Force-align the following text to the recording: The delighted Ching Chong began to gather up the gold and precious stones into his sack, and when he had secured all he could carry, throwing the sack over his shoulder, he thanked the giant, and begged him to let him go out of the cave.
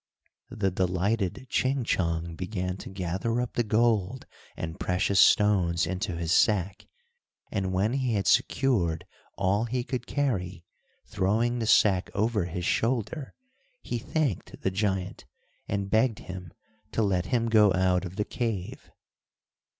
The 0.49 0.71
delighted 0.71 1.45
Ching 1.47 1.83
Chong 1.83 2.33
began 2.35 2.75
to 2.77 2.89
gather 2.89 3.39
up 3.39 3.53
the 3.53 3.61
gold 3.63 4.25
and 4.57 4.79
precious 4.79 5.19
stones 5.19 5.85
into 5.85 6.15
his 6.17 6.31
sack, 6.31 6.87
and 7.51 7.71
when 7.71 7.93
he 7.93 8.15
had 8.15 8.25
secured 8.25 9.05
all 9.37 9.65
he 9.65 9.83
could 9.83 10.07
carry, 10.07 10.65
throwing 11.05 11.59
the 11.59 11.67
sack 11.67 12.09
over 12.15 12.45
his 12.45 12.65
shoulder, 12.65 13.35
he 13.83 13.99
thanked 13.99 14.61
the 14.63 14.71
giant, 14.71 15.25
and 15.67 15.91
begged 15.91 16.17
him 16.17 16.51
to 16.93 17.03
let 17.03 17.27
him 17.27 17.47
go 17.47 17.71
out 17.75 18.03
of 18.03 18.15
the 18.15 18.25
cave. 18.25 18.89